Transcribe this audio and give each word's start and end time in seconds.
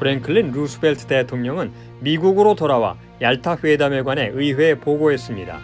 프랭클린 0.00 0.50
루스벨트 0.52 1.06
대통령은 1.06 1.70
미국으로 2.00 2.54
돌아와 2.54 2.96
얄타 3.20 3.58
회담에 3.62 4.02
관해 4.02 4.30
의회에 4.32 4.76
보고했습니다. 4.76 5.60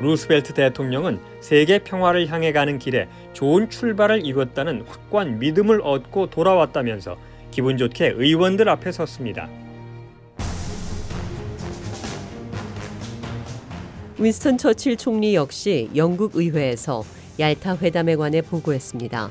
루스벨트 0.00 0.54
대통령은 0.54 1.18
세계 1.40 1.80
평화를 1.80 2.28
향해 2.28 2.52
가는 2.52 2.78
길에 2.78 3.08
좋은 3.32 3.68
출발을 3.68 4.24
이뤘다는 4.24 4.84
확고한 4.86 5.40
믿음을 5.40 5.80
얻고 5.82 6.30
돌아왔다면서 6.30 7.16
기분 7.50 7.76
좋게 7.76 8.14
의원들 8.16 8.68
앞에 8.68 8.92
섰습니다. 8.92 9.48
윈스턴 14.18 14.58
처칠 14.58 14.96
총리 14.96 15.34
역시 15.34 15.90
영국 15.96 16.36
의회에서 16.36 17.02
얄타 17.38 17.76
회담에 17.78 18.16
관해 18.16 18.40
보고했습니다. 18.42 19.30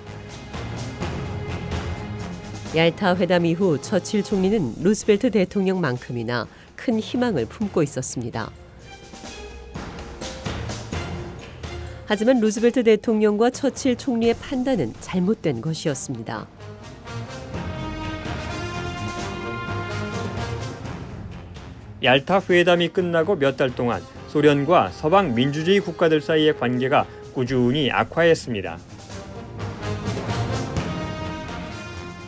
얄타 2.76 3.16
회담 3.18 3.46
이후 3.46 3.80
처칠 3.80 4.24
총리는 4.24 4.74
루스벨트 4.82 5.32
대통령만큼이나 5.32 6.48
큰 6.76 7.00
희망을 7.00 7.46
품고 7.46 7.84
있었습니다. 7.84 8.52
하지만 12.06 12.40
루스벨트 12.42 12.84
대통령과 12.84 13.50
처칠 13.52 13.96
총리의 13.96 14.34
판단은 14.36 14.94
잘못된 15.00 15.62
것이었습니다. 15.62 16.48
얄타 22.04 22.42
회담이 22.50 22.90
끝나고 22.90 23.36
몇 23.38 23.56
달 23.56 23.74
동안 23.74 24.02
소련과 24.28 24.90
서방 24.90 25.36
민주주의 25.36 25.80
국가들 25.80 26.20
사이의 26.20 26.58
관계가 26.58 27.06
꾸준히 27.34 27.92
악화했습니다. 27.92 28.78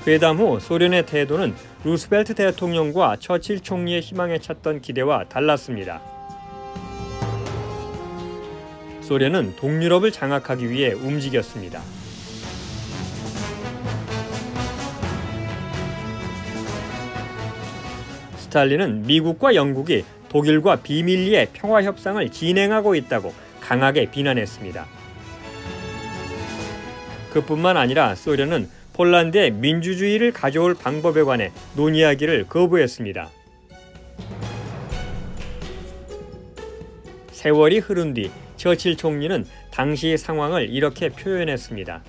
회담 0.08 0.38
후 0.38 0.60
소련의 0.60 1.06
태도는 1.06 1.56
루스벨트 1.84 2.36
대통령과 2.36 3.18
처칠 3.20 3.60
총리의 3.60 4.02
희망에 4.02 4.40
찼던 4.40 4.82
기대와 4.82 5.26
달랐습니다. 5.26 6.02
소련은 9.02 9.56
동유럽을 9.56 10.12
장악하기 10.12 10.70
위해 10.70 10.92
움직였습니다. 10.94 11.82
스탈린은 18.38 19.04
미국과 19.04 19.54
영국이 19.54 20.06
독일과 20.30 20.78
비밀리에 20.78 21.50
평화 21.54 21.84
협상을 21.84 22.30
진행하고 22.30 22.96
있다고 22.96 23.34
강하게 23.66 24.12
비난했습니다. 24.12 24.86
그뿐만 27.34 27.78
아니라 27.78 28.14
소련은 28.14 28.70
폴란드의 28.94 29.52
민주주의를 29.52 30.32
가져올 30.32 30.76
방법에 30.76 31.24
관해 31.24 31.52
논의하기를 31.76 32.46
거부했습니다. 32.48 33.30
세월이 37.32 37.80
흐른 37.80 38.14
뒤 38.14 38.32
처칠 38.56 38.96
총리는 38.96 39.46
당시 39.72 40.16
상황을 40.16 40.70
이렇게 40.70 41.10
표현했습니다. 41.10 42.04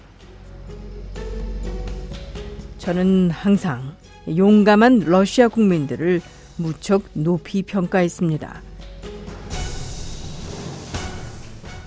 저는 2.78 3.30
항상 3.30 3.96
용감한 4.28 5.00
러시아 5.06 5.48
국민들을 5.48 6.20
무척 6.56 7.02
높이 7.14 7.62
평가했습니다. 7.62 8.62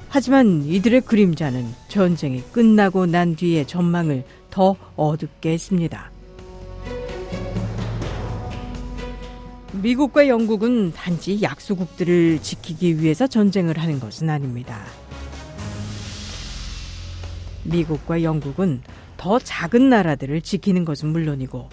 하지만 0.10 0.64
이들의 0.64 1.02
그림자는 1.02 1.68
전쟁이 1.88 2.42
끝나고 2.52 3.06
난 3.06 3.36
뒤의 3.36 3.68
전망을 3.68 4.24
더 4.50 4.76
어둡게 4.96 5.52
했습니다. 5.52 6.12
미국과 9.72 10.28
영국은 10.28 10.92
단지 10.94 11.42
약소국들을 11.44 12.40
지키기 12.42 13.00
위해서 13.00 13.28
전쟁을 13.28 13.78
하는 13.78 14.00
것은 14.00 14.30
아닙니다. 14.30 14.84
미국과 17.64 18.24
영국은 18.24 18.82
더 19.16 19.38
작은 19.38 19.90
나라들을 19.90 20.42
지키는 20.42 20.86
것은 20.86 21.10
물론이고 21.10 21.70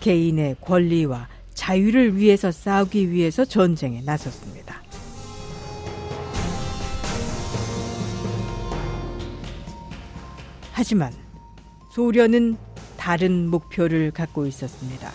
개인의 0.00 0.56
권리와 0.60 1.28
자유를 1.54 2.16
위해서 2.16 2.50
싸우기 2.50 3.12
위해서 3.12 3.44
전쟁에 3.44 4.02
나섰습니다. 4.04 4.75
하지만 10.76 11.10
소련은 11.88 12.58
다른 12.98 13.48
목표를 13.48 14.10
갖고 14.10 14.44
있었습니다. 14.44 15.10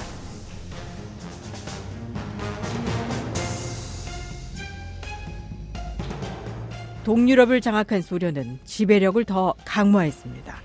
동유럽을 7.04 7.62
장악한 7.62 8.02
소련은 8.02 8.58
지배력을 8.66 9.24
더 9.26 9.54
강화했습니다. 9.64 10.56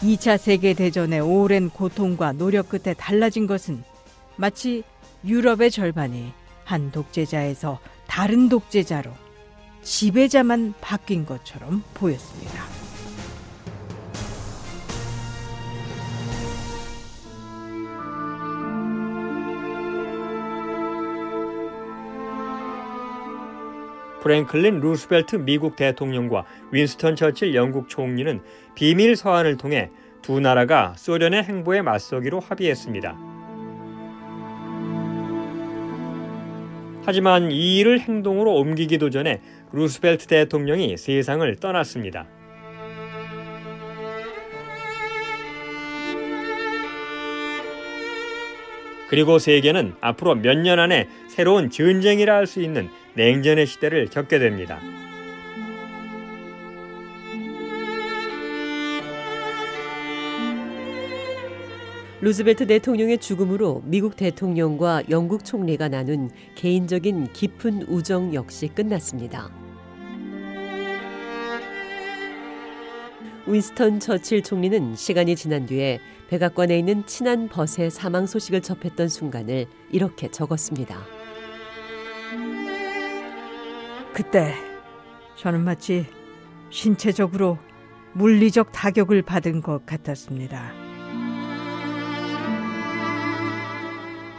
2차 0.00 0.38
세계대전의 0.38 1.20
오랜 1.20 1.70
고통과 1.70 2.32
노력 2.32 2.68
끝에 2.68 2.94
달라진 2.94 3.46
것은 3.46 3.84
마치 4.34 4.82
유럽의 5.24 5.70
절반이 5.70 6.32
한 6.64 6.90
독재자에서 6.90 7.78
다른 8.08 8.48
독재자로 8.48 9.12
지배자만 9.82 10.74
바뀐 10.80 11.26
것처럼 11.26 11.82
보였습니다. 11.94 12.62
프랭클린 24.22 24.78
루스벨트 24.78 25.34
미국 25.36 25.74
대통령과 25.74 26.44
윈스턴 26.70 27.16
처칠 27.16 27.56
영국 27.56 27.88
총리는 27.88 28.40
비밀 28.76 29.16
서한을 29.16 29.56
통해 29.56 29.90
두 30.22 30.38
나라가 30.38 30.94
소련의 30.96 31.42
행보에 31.42 31.82
맞서기로 31.82 32.38
합의했습니다. 32.38 33.31
하지만 37.04 37.50
이 37.50 37.78
일을 37.78 38.00
행동으로 38.00 38.54
옮기기도 38.54 39.10
전에 39.10 39.40
루스벨트 39.72 40.26
대통령이 40.26 40.96
세상을 40.96 41.56
떠났습니다. 41.56 42.26
그리고 49.08 49.38
세계는 49.38 49.94
앞으로 50.00 50.36
몇 50.36 50.56
년 50.56 50.78
안에 50.78 51.08
새로운 51.28 51.70
전쟁이라 51.70 52.34
할 52.34 52.46
수 52.46 52.62
있는 52.62 52.88
냉전의 53.14 53.66
시대를 53.66 54.06
겪게 54.06 54.38
됩니다. 54.38 54.80
루즈벨트 62.22 62.68
대통령의 62.68 63.18
죽음으로 63.18 63.82
미국 63.84 64.14
대통령과 64.14 65.02
영국 65.10 65.44
총리가 65.44 65.88
나눈 65.88 66.30
개인적인 66.54 67.32
깊은 67.32 67.88
우정 67.88 68.32
역시 68.32 68.68
끝났습니다. 68.68 69.50
윈스턴 73.44 73.98
처칠 73.98 74.44
총리는 74.44 74.94
시간이 74.94 75.34
지난 75.34 75.66
뒤에 75.66 75.98
백악관에 76.28 76.78
있는 76.78 77.04
친한 77.06 77.48
벗의 77.48 77.90
사망 77.90 78.26
소식을 78.26 78.62
접했던 78.62 79.08
순간을 79.08 79.66
이렇게 79.90 80.30
적었습니다. 80.30 80.96
그때 84.12 84.54
저는 85.36 85.64
마치 85.64 86.06
신체적으로 86.70 87.58
물리적 88.12 88.70
타격을 88.70 89.22
받은 89.22 89.60
것 89.60 89.84
같았습니다. 89.84 90.81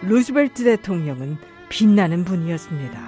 루스벨트 0.06 0.66
대통령은 0.66 1.38
빛나는 1.70 2.26
분이었습니다. 2.26 3.00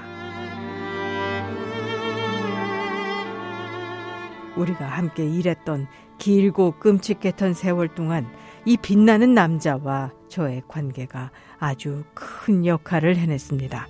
우리가 4.55 4.85
함께 4.85 5.25
일했던 5.27 5.87
길고 6.17 6.71
끔찍했던 6.79 7.53
세월 7.53 7.89
동안 7.89 8.25
이 8.63 8.77
빛나는 8.77 9.33
남자와 9.33 10.11
저의 10.29 10.63
관계가 10.69 11.31
아주 11.59 12.05
큰 12.13 12.65
역할을 12.65 13.17
해냈습니다. 13.17 13.87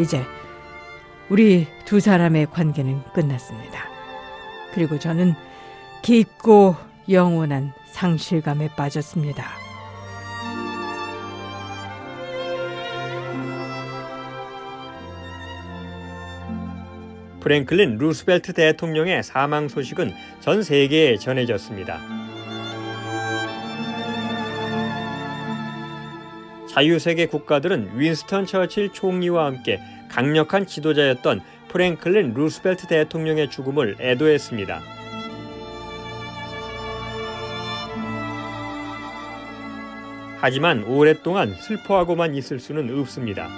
이제 0.00 0.24
우리 1.28 1.66
두 1.84 2.00
사람의 2.00 2.46
관계는 2.46 3.02
끝났습니다. 3.12 3.84
그리고 4.72 4.98
저는 4.98 5.34
깊고 6.00 6.74
영원한 7.10 7.72
상실감에 7.86 8.68
빠졌습니다. 8.76 9.44
프랭클린 17.40 17.96
루스벨트 17.96 18.52
대통령의 18.52 19.22
사망 19.22 19.68
소식은 19.68 20.12
전 20.40 20.62
세계에 20.62 21.16
전해졌습니다. 21.16 21.98
자유세계 26.68 27.26
국가들은 27.26 27.98
윈스턴 27.98 28.46
처칠 28.46 28.92
총리와 28.92 29.46
함께 29.46 29.80
강력한 30.08 30.66
지도자였던 30.66 31.40
프랭클린 31.68 32.34
루스벨트 32.34 32.86
대통령의 32.86 33.50
죽음을 33.50 33.96
애도했습니다. 33.98 34.99
하지만 40.40 40.84
오랫동안 40.84 41.54
슬퍼하고만 41.54 42.34
있을 42.34 42.60
수는 42.60 42.98
없습니다. 42.98 43.48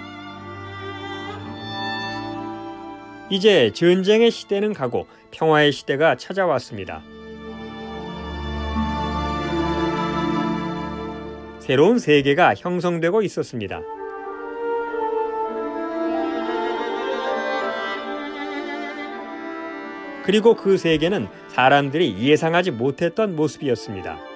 이제 3.30 3.70
전쟁의 3.72 4.30
시대는 4.30 4.72
가고 4.72 5.06
평화의 5.30 5.72
시대가 5.72 6.16
찾아왔습니다. 6.16 7.02
새로운 11.60 12.00
세계가 12.00 12.56
형성되고 12.56 13.22
있었습니다. 13.22 13.80
그리고 20.24 20.54
그 20.54 20.76
세계는 20.76 21.28
사람들이 21.48 22.18
예상하지 22.18 22.72
못했던 22.72 23.36
모습이었습니다. 23.36 24.31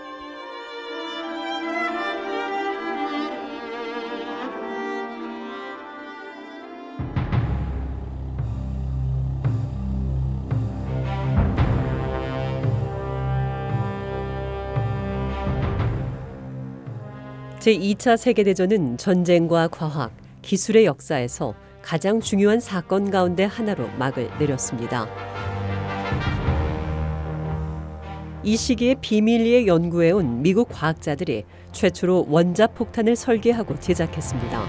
제2차 17.67 18.17
세계대전은 18.17 18.97
전쟁과 18.97 19.67
과학, 19.67 20.13
기술의 20.43 20.85
역사에서 20.85 21.53
가장 21.83 22.21
중요한 22.21 22.61
사건 22.61 23.11
가운데 23.11 23.43
하나로 23.43 23.89
막을 23.99 24.31
내렸습니다. 24.39 25.09
이 28.45 28.57
시기에 28.57 28.95
비밀리에 29.01 29.67
연구해온 29.67 30.43
미국 30.43 30.69
과학자들이 30.69 31.43
최초로 31.73 32.27
원자 32.29 32.69
폭탄을 32.69 33.17
설계하고 33.17 33.81
제작했습니다. 33.81 34.65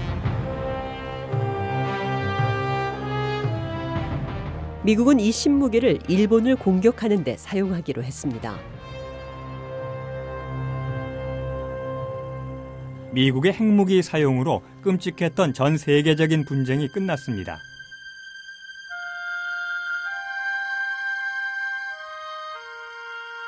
미국은 4.82 5.20
이 5.20 5.30
신무기를 5.30 6.00
일본을 6.08 6.56
공격하는 6.56 7.22
데 7.22 7.36
사용하기로 7.36 8.02
했습니다. 8.02 8.77
미국의 13.12 13.54
핵무기 13.54 14.02
사용으로 14.02 14.62
끔찍했던 14.82 15.54
전 15.54 15.78
세계적인 15.78 16.44
분쟁이 16.44 16.88
끝났습니다. 16.88 17.58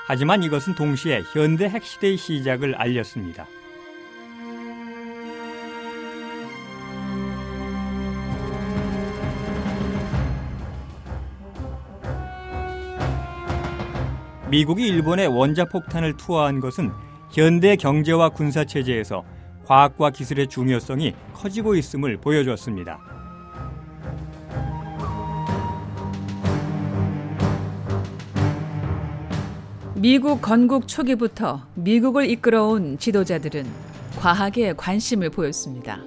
하지만 0.07 0.43
이것은 0.43 0.75
동시에 0.75 1.23
현대 1.33 1.67
핵시대의 1.69 2.17
시작을 2.17 2.75
알렸습니다. 2.75 3.47
미국이 14.51 14.89
일본에 14.89 15.27
원자폭탄을 15.27 16.17
투하한 16.17 16.59
것은 16.59 16.91
현대 17.31 17.77
경제와 17.77 18.31
군사 18.31 18.65
체제에서 18.65 19.23
과학과 19.71 20.11
기술의 20.11 20.49
중요성이 20.49 21.15
커지고 21.33 21.77
있음을 21.77 22.17
보여줬습니다. 22.17 22.99
미국 29.95 30.43
건국 30.43 30.89
초기부터 30.89 31.69
미국을 31.75 32.29
이끌어온 32.29 32.99
지도자들은 32.99 33.65
과학에 34.19 34.73
관심을 34.73 35.31
보였습니다. 35.31 36.01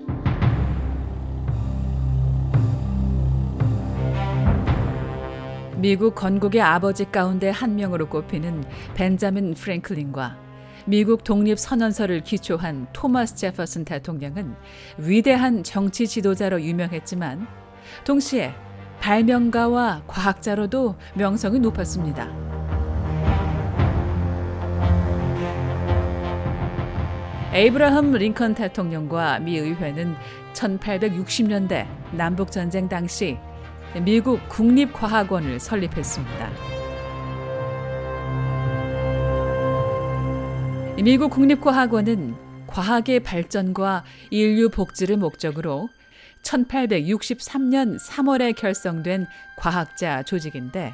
미국 5.77 6.15
건국의 6.15 6.61
아버지 6.61 7.05
가운데 7.05 7.49
한 7.49 7.77
명으로 7.77 8.09
꼽히는 8.09 8.65
벤자민 8.93 9.53
프랭클린과 9.53 10.52
미국 10.85 11.23
독립 11.23 11.57
선언서를 11.57 12.21
기초한 12.21 12.87
토마스 12.91 13.35
제퍼슨 13.35 13.85
대통령은 13.85 14.53
위대한 14.97 15.63
정치 15.63 16.07
지도자로 16.07 16.61
유명했지만 16.61 17.47
동시에 18.03 18.53
발명가와 18.99 20.03
과학자로도 20.07 20.95
명성이 21.15 21.59
높았습니다. 21.59 22.29
에이브라함 27.53 28.13
링컨 28.13 28.55
대통령과 28.55 29.39
미 29.39 29.57
의회는 29.57 30.15
1860년대 30.53 31.87
남북 32.11 32.51
전쟁 32.51 32.89
당시 32.89 33.37
미국 34.03 34.39
국립과학원을 34.49 35.59
설립했습니다. 35.59 36.82
미국 41.01 41.31
국립과학원은 41.31 42.35
과학의 42.67 43.21
발전과 43.21 44.05
인류 44.29 44.69
복지를 44.69 45.17
목적으로 45.17 45.89
1863년 46.43 47.99
3월에 47.99 48.55
결성된 48.55 49.25
과학자 49.57 50.23
조직인데 50.23 50.93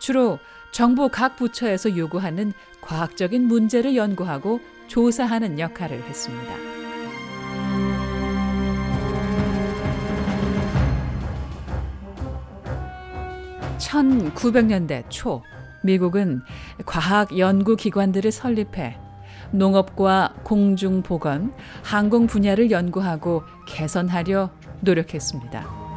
주로 0.00 0.38
정부 0.72 1.08
각 1.08 1.36
부처에서 1.36 1.96
요구하는 1.96 2.52
과학적인 2.82 3.46
문제를 3.46 3.96
연구하고 3.96 4.60
조사하는 4.88 5.58
역할을 5.58 6.02
했습니다. 6.02 6.54
(1900년대) 13.78 15.04
초 15.08 15.42
미국은 15.82 16.42
과학 16.84 17.38
연구 17.38 17.76
기관들을 17.76 18.30
설립해 18.30 19.07
농업과 19.50 20.34
공중 20.42 21.02
보건, 21.02 21.52
항공 21.82 22.26
분야를 22.26 22.70
연구하고 22.70 23.42
개선하려 23.66 24.50
노력했습니다. 24.80 25.88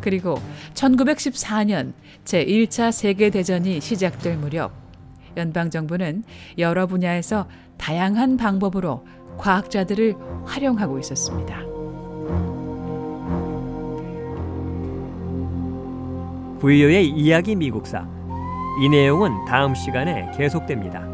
그리고 0.00 0.36
1914년 0.74 1.94
제1차 2.24 2.92
세계대전이 2.92 3.80
시작될 3.80 4.36
무렵 4.36 4.72
연방정부는 5.36 6.24
여러 6.58 6.86
분야에서 6.86 7.48
다양한 7.78 8.36
방법으로 8.36 9.06
과학자들을 9.38 10.14
활용하고 10.44 10.98
있었습니다. 10.98 11.62
부유의 16.60 17.08
이야기 17.08 17.56
미국사 17.56 18.06
이 18.80 18.88
내용은 18.88 19.44
다음 19.44 19.74
시간에 19.74 20.30
계속됩니다. 20.36 21.13